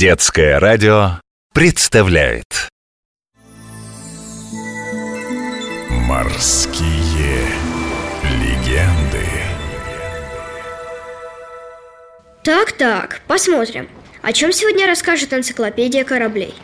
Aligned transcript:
Детское 0.00 0.58
радио 0.58 1.20
представляет 1.52 2.70
Морские 6.08 7.44
легенды 8.40 9.26
Так-так, 12.42 13.20
посмотрим. 13.26 13.90
О 14.22 14.32
чем 14.32 14.52
сегодня 14.52 14.86
расскажет 14.86 15.34
энциклопедия 15.34 16.04
кораблей? 16.04 16.54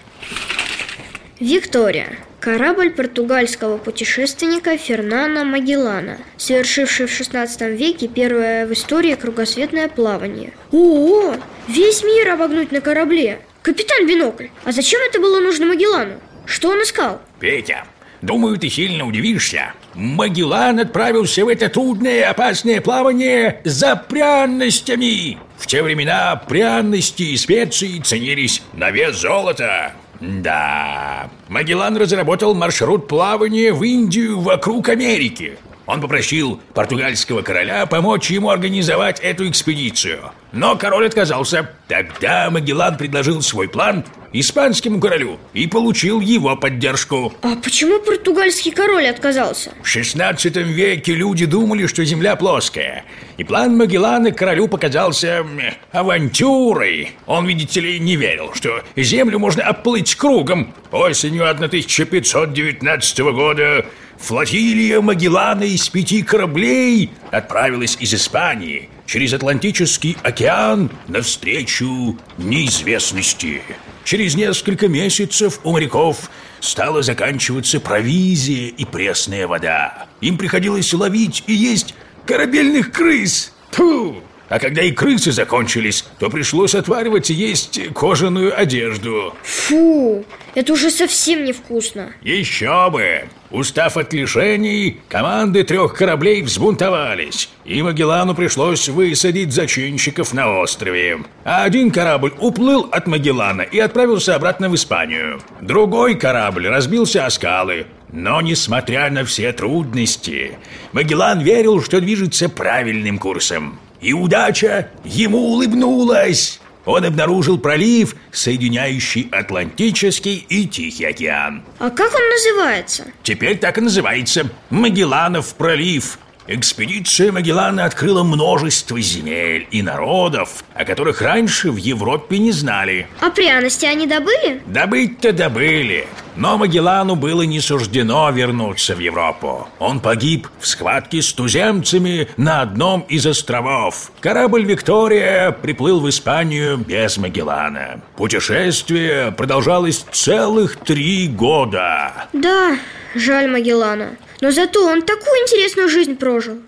Виктория. 1.39 2.17
Корабль 2.47 2.91
португальского 2.91 3.77
путешественника 3.77 4.79
Фернана 4.79 5.45
Магеллана, 5.45 6.19
совершивший 6.37 7.07
в 7.07 7.11
16 7.11 7.61
веке 7.77 8.07
первое 8.07 8.69
в 8.69 8.73
истории 8.73 9.17
кругосветное 9.17 9.89
плавание. 9.89 10.53
О, 10.71 11.35
весь 11.67 12.05
мир 12.05 12.29
обогнуть 12.29 12.71
на 12.71 12.81
корабле! 12.81 13.41
Капитан 13.63 14.07
Бинокль, 14.07 14.47
а 14.63 14.71
зачем 14.71 15.01
это 15.09 15.19
было 15.19 15.41
нужно 15.41 15.67
Магеллану? 15.67 16.21
Что 16.45 16.69
он 16.69 16.83
искал? 16.85 17.21
Петя, 17.41 17.83
думаю, 18.23 18.59
ты 18.59 18.69
сильно 18.71 19.05
удивишься. 19.05 19.73
Магеллан 19.95 20.79
отправился 20.79 21.45
в 21.45 21.49
это 21.49 21.69
трудное 21.69 22.31
опасное 22.31 22.81
плавание 22.81 23.61
за 23.65 23.97
пряностями. 23.97 25.37
В 25.59 25.67
те 25.67 25.83
времена 25.83 26.37
пряности 26.37 27.25
и 27.25 27.37
специи 27.37 27.99
ценились 27.99 28.63
на 28.73 28.93
вес 28.93 29.17
золота. 29.17 29.95
Да, 30.21 31.31
Магеллан 31.49 31.97
разработал 31.97 32.55
маршрут 32.55 33.09
плавания 33.09 33.73
в 33.73 33.83
Индию 33.83 34.41
вокруг 34.41 34.89
Америки. 34.89 35.59
Он 35.87 36.01
попросил 36.01 36.61
португальского 36.75 37.43
короля 37.43 37.87
помочь 37.87 38.31
ему 38.31 38.51
организовать 38.51 39.21
эту 39.21 39.49
экспедицию. 39.49 40.33
Но 40.53 40.77
король 40.77 41.07
отказался. 41.07 41.71
Тогда 41.87 42.51
Магеллан 42.51 42.97
предложил 42.97 43.41
свой 43.41 43.69
план 43.69 44.05
испанскому 44.33 45.01
королю 45.01 45.39
и 45.55 45.67
получил 45.67 46.21
его 46.21 46.57
поддержку. 46.57 47.33
А 47.43 47.57
почему 47.57 48.01
португальский 48.01 48.73
король 48.73 49.07
отказался? 49.07 49.73
В 49.83 49.87
16 49.87 50.57
веке 50.57 51.15
люди 51.15 51.47
думали, 51.47 51.87
что 51.87 52.05
Земля 52.05 52.37
плоская. 52.37 53.05
И 53.37 53.45
план 53.45 53.77
Магеллана 53.77 54.33
королю 54.33 54.67
показался 54.69 55.47
авантюрой. 55.93 57.13
Он, 57.27 57.47
видите 57.47 57.81
ли, 57.81 58.01
не 58.01 58.17
верил, 58.17 58.53
что 58.55 58.83
Землю 58.97 59.39
можно 59.39 59.63
оплыть 59.63 60.17
кругом. 60.17 60.75
Осенью 60.91 61.49
1519 61.49 63.19
года 63.21 63.87
флотилия 64.19 65.01
Магеллана 65.01 65.65
из 65.65 65.89
пяти 65.89 66.23
кораблей 66.23 67.11
отправилась 67.31 67.97
из 68.01 68.15
Испании 68.15 68.89
через 69.07 69.33
Атлантический 69.33 70.17
океан 70.23 70.91
навстречу 71.09 72.19
неизвестности. 72.39 73.63
Через 74.05 74.35
несколько 74.35 74.89
месяцев 74.89 75.61
у 75.65 75.73
моряков 75.73 76.31
стала 76.61 77.03
заканчиваться 77.03 77.81
провизия 77.81 78.69
и 78.69 78.85
пресная 78.85 79.47
вода. 79.47 80.07
Им 80.21 80.39
приходилось 80.39 80.93
ловить 80.93 81.45
и 81.47 81.53
есть 81.53 81.95
корабельных 82.25 82.93
крыс. 82.93 83.53
Фу! 83.71 84.23
А 84.49 84.59
когда 84.59 84.83
и 84.83 84.93
крысы 84.93 85.33
закончились, 85.33 86.05
то 86.19 86.31
пришлось 86.31 86.75
отваривать 86.75 87.31
и 87.31 87.35
есть 87.35 87.81
кожаную 87.95 88.59
одежду. 88.59 89.35
Фу, 89.43 90.25
это 90.55 90.73
уже 90.73 90.91
совсем 90.91 91.45
невкусно. 91.45 92.13
Еще 92.23 92.91
бы! 92.91 93.25
Устав 93.51 93.97
от 93.97 94.13
лишений, 94.13 95.01
команды 95.09 95.63
трех 95.63 95.95
кораблей 95.95 96.43
взбунтовались, 96.43 97.49
и 97.65 97.81
Магеллану 97.81 98.35
пришлось 98.35 98.89
высадить 98.89 99.53
зачинщиков 99.53 100.33
на 100.33 100.61
острове. 100.61 101.19
А 101.45 101.63
один 101.63 101.91
корабль 101.91 102.35
уплыл 102.39 102.89
от 102.91 103.07
Магеллана 103.07 103.63
и 103.63 103.79
отправился 103.79 104.35
обратно 104.35 104.69
в 104.69 104.75
Испанию. 104.75 105.41
Другой 105.61 106.17
корабль 106.17 106.69
разбился 106.69 107.25
о 107.25 107.31
скалы. 107.31 107.87
Но, 108.13 108.41
несмотря 108.41 109.11
на 109.11 109.25
все 109.25 109.53
трудности, 109.53 110.59
Магеллан 110.93 111.41
верил, 111.41 111.83
что 111.83 112.01
движется 112.01 112.49
правильным 112.49 113.19
курсом. 113.19 113.79
И 114.01 114.13
удача 114.13 114.91
ему 115.05 115.39
улыбнулась. 115.39 116.61
Он 116.85 117.05
обнаружил 117.05 117.59
пролив, 117.59 118.15
соединяющий 118.31 119.29
Атлантический 119.33 120.47
и 120.49 120.67
Тихий 120.67 121.05
океан. 121.05 121.65
А 121.79 121.91
как 121.91 122.15
он 122.15 122.21
называется? 122.31 123.07
Теперь 123.25 123.59
так 123.59 123.79
и 123.79 123.81
называется 123.81 124.49
Магелланов 124.71 125.55
пролив. 125.57 126.19
Экспедиция 126.49 127.33
Магеллана 127.33 127.87
открыла 127.87 128.23
множество 128.23 129.01
земель 129.01 129.67
и 129.73 129.83
народов, 129.83 130.63
о 130.75 130.85
которых 130.85 131.21
раньше 131.21 131.73
в 131.73 131.77
Европе 131.77 132.39
не 132.39 132.53
знали. 132.53 133.09
А 133.21 133.31
пряности 133.31 133.85
они 133.85 134.07
добыли? 134.07 134.63
Добыть-то 134.67 135.33
добыли, 135.33 136.07
но 136.37 136.59
Магеллану 136.59 137.17
было 137.17 137.43
не 137.43 137.61
суждено 137.61 138.31
вернуться 138.31 138.95
в 138.95 138.99
Европу. 138.99 139.69
Он 139.79 140.01
погиб 140.01 140.49
в 140.61 140.67
схватке 140.67 141.23
с 141.23 141.33
туземцами 141.33 142.29
на 142.37 142.63
одном 142.63 143.03
из 143.03 143.27
островов. 143.27 144.11
Корабль 144.21 144.65
«Виктория» 144.65 145.51
приплыл 145.51 146.01
в 146.01 146.09
Испанию 146.09 146.79
без 146.79 147.17
Магеллана. 147.17 148.01
Путешествие 148.17 149.33
продолжалось 149.33 150.05
целых 150.13 150.77
три 150.77 151.29
года. 151.29 152.13
Да, 152.33 152.79
жаль 153.15 153.49
Магеллана. 153.51 154.17
Но 154.41 154.51
зато 154.51 154.87
он 154.87 155.03
такую 155.03 155.43
интересную 155.43 155.89
жизнь 155.89 156.17
прожил. 156.17 156.59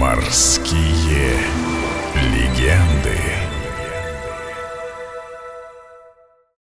Морские 0.00 1.51